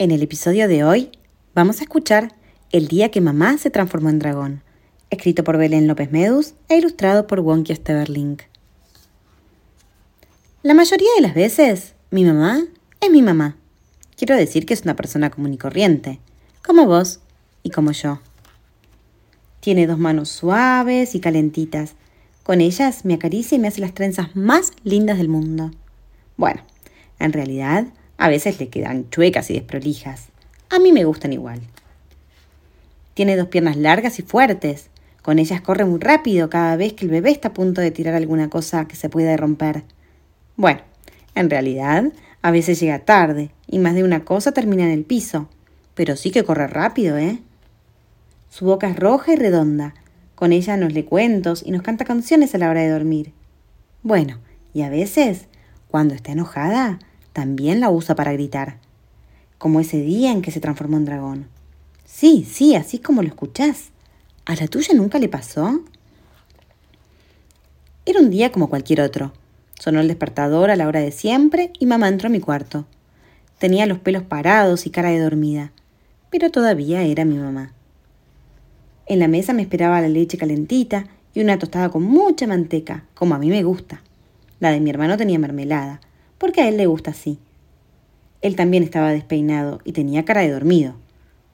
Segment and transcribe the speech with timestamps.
[0.00, 1.10] En el episodio de hoy
[1.54, 2.32] vamos a escuchar
[2.72, 4.62] El día que mamá se transformó en dragón,
[5.10, 8.38] escrito por Belén López Medus e ilustrado por Wonky Steverling.
[10.62, 12.62] La mayoría de las veces, mi mamá
[12.98, 13.58] es mi mamá.
[14.16, 16.18] Quiero decir que es una persona común y corriente,
[16.64, 17.20] como vos
[17.62, 18.20] y como yo.
[19.60, 21.92] Tiene dos manos suaves y calentitas.
[22.42, 25.72] Con ellas me acaricia y me hace las trenzas más lindas del mundo.
[26.38, 26.62] Bueno,
[27.18, 27.88] en realidad
[28.20, 30.26] a veces le quedan chuecas y desprolijas.
[30.68, 31.62] A mí me gustan igual.
[33.14, 34.90] Tiene dos piernas largas y fuertes.
[35.22, 38.14] Con ellas corre muy rápido cada vez que el bebé está a punto de tirar
[38.14, 39.84] alguna cosa que se pueda romper.
[40.56, 40.82] Bueno,
[41.34, 45.48] en realidad, a veces llega tarde y más de una cosa termina en el piso.
[45.94, 47.38] Pero sí que corre rápido, ¿eh?
[48.50, 49.94] Su boca es roja y redonda.
[50.34, 53.32] Con ella nos lee cuentos y nos canta canciones a la hora de dormir.
[54.02, 54.40] Bueno,
[54.74, 55.46] y a veces,
[55.88, 56.98] cuando está enojada,
[57.32, 58.78] también la usa para gritar,
[59.58, 61.46] como ese día en que se transformó en dragón.
[62.04, 63.90] Sí, sí, así como lo escuchás.
[64.44, 65.80] ¿A la tuya nunca le pasó?
[68.04, 69.32] Era un día como cualquier otro.
[69.78, 72.86] Sonó el despertador a la hora de siempre y mamá entró a mi cuarto.
[73.58, 75.72] Tenía los pelos parados y cara de dormida,
[76.30, 77.72] pero todavía era mi mamá.
[79.06, 83.34] En la mesa me esperaba la leche calentita y una tostada con mucha manteca, como
[83.34, 84.02] a mí me gusta.
[84.58, 86.00] La de mi hermano tenía mermelada,
[86.40, 87.38] porque a él le gusta así.
[88.40, 90.94] Él también estaba despeinado y tenía cara de dormido.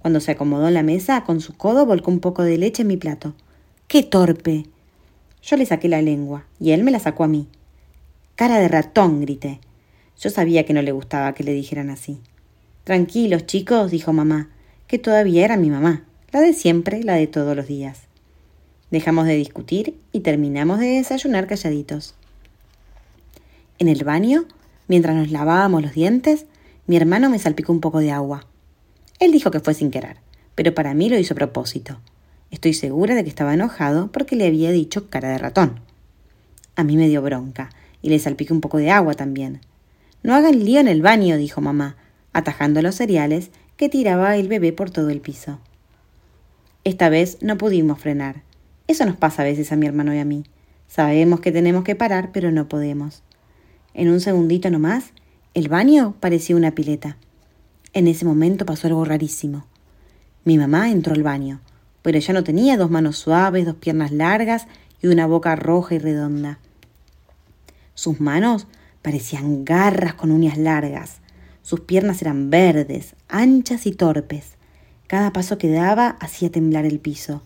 [0.00, 2.88] Cuando se acomodó en la mesa, con su codo volcó un poco de leche en
[2.88, 3.34] mi plato.
[3.88, 4.66] ¡Qué torpe!
[5.42, 7.48] Yo le saqué la lengua y él me la sacó a mí.
[8.34, 9.58] Cara de ratón, grité.
[10.20, 12.20] Yo sabía que no le gustaba que le dijeran así.
[12.84, 14.50] Tranquilos, chicos, dijo mamá,
[14.86, 18.02] que todavía era mi mamá, la de siempre, la de todos los días.
[18.90, 22.14] Dejamos de discutir y terminamos de desayunar calladitos.
[23.78, 24.46] En el baño
[24.88, 26.46] Mientras nos lavábamos los dientes,
[26.86, 28.46] mi hermano me salpicó un poco de agua.
[29.18, 30.18] Él dijo que fue sin querer,
[30.54, 31.98] pero para mí lo hizo a propósito.
[32.50, 35.80] Estoy segura de que estaba enojado porque le había dicho cara de ratón.
[36.76, 37.70] A mí me dio bronca
[38.02, 39.60] y le salpiqué un poco de agua también.
[40.22, 41.96] No hagan lío en el baño, dijo mamá,
[42.32, 45.58] atajando los cereales que tiraba el bebé por todo el piso.
[46.84, 48.42] Esta vez no pudimos frenar.
[48.86, 50.44] Eso nos pasa a veces a mi hermano y a mí.
[50.86, 53.23] Sabemos que tenemos que parar, pero no podemos.
[53.94, 55.12] En un segundito nomás,
[55.54, 57.16] el baño parecía una pileta.
[57.92, 59.66] En ese momento pasó algo rarísimo.
[60.44, 61.60] Mi mamá entró al baño,
[62.02, 64.66] pero ya no tenía dos manos suaves, dos piernas largas
[65.00, 66.58] y una boca roja y redonda.
[67.94, 68.66] Sus manos
[69.00, 71.20] parecían garras con uñas largas.
[71.62, 74.56] Sus piernas eran verdes, anchas y torpes.
[75.06, 77.42] Cada paso que daba hacía temblar el piso.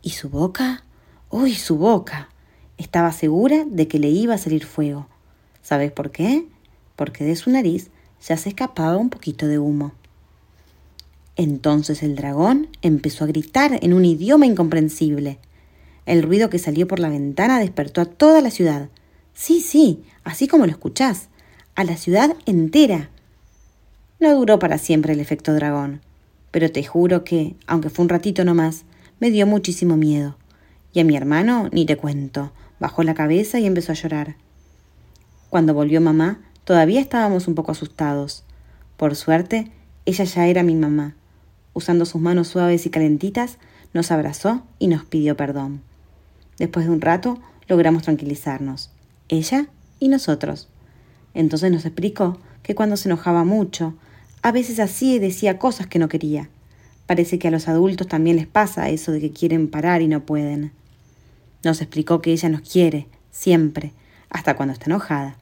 [0.00, 0.84] ¿Y su boca?
[1.28, 2.28] ¡Uy, su boca!
[2.78, 5.08] Estaba segura de que le iba a salir fuego.
[5.66, 6.46] ¿Sabes por qué?
[6.94, 7.90] Porque de su nariz
[8.24, 9.94] ya se escapaba un poquito de humo.
[11.34, 15.40] Entonces el dragón empezó a gritar en un idioma incomprensible.
[16.04, 18.90] El ruido que salió por la ventana despertó a toda la ciudad.
[19.34, 21.30] Sí, sí, así como lo escuchás,
[21.74, 23.10] a la ciudad entera.
[24.20, 26.00] No duró para siempre el efecto dragón,
[26.52, 28.84] pero te juro que, aunque fue un ratito nomás,
[29.18, 30.36] me dio muchísimo miedo.
[30.92, 34.45] Y a mi hermano ni te cuento, bajó la cabeza y empezó a llorar.
[35.50, 38.44] Cuando volvió mamá, todavía estábamos un poco asustados.
[38.96, 39.70] Por suerte,
[40.04, 41.14] ella ya era mi mamá.
[41.72, 43.58] Usando sus manos suaves y calentitas,
[43.92, 45.82] nos abrazó y nos pidió perdón.
[46.58, 48.90] Después de un rato, logramos tranquilizarnos,
[49.28, 49.68] ella
[49.98, 50.68] y nosotros.
[51.34, 53.94] Entonces nos explicó que cuando se enojaba mucho,
[54.42, 56.48] a veces así decía cosas que no quería.
[57.06, 60.24] Parece que a los adultos también les pasa eso de que quieren parar y no
[60.24, 60.72] pueden.
[61.62, 63.92] Nos explicó que ella nos quiere, siempre,
[64.30, 65.36] hasta cuando está enojada,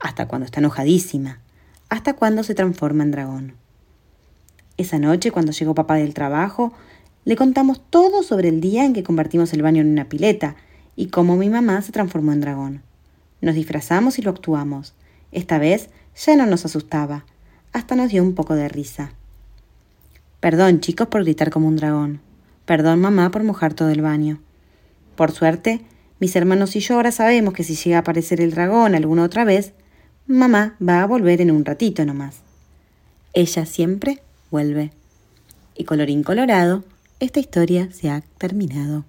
[0.00, 1.40] hasta cuando está enojadísima,
[1.88, 3.54] hasta cuando se transforma en dragón.
[4.76, 6.72] Esa noche, cuando llegó papá del trabajo,
[7.24, 10.56] le contamos todo sobre el día en que convertimos el baño en una pileta
[10.96, 12.82] y cómo mi mamá se transformó en dragón.
[13.40, 14.94] Nos disfrazamos y lo actuamos.
[15.30, 17.24] Esta vez ya no nos asustaba,
[17.72, 19.12] hasta nos dio un poco de risa.
[20.40, 22.20] Perdón, chicos, por gritar como un dragón.
[22.64, 24.40] Perdón, mamá, por mojar todo el baño.
[25.14, 25.84] Por suerte,
[26.22, 29.44] mis hermanos y yo ahora sabemos que si llega a aparecer el dragón alguna otra
[29.44, 29.72] vez,
[30.28, 32.42] mamá va a volver en un ratito nomás.
[33.32, 34.92] Ella siempre vuelve.
[35.74, 36.84] Y colorín colorado,
[37.18, 39.04] esta historia se ha terminado.